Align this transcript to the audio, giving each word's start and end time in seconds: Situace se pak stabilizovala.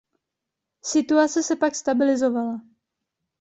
Situace 0.91 1.43
se 1.43 1.55
pak 1.63 1.75
stabilizovala. 1.83 2.57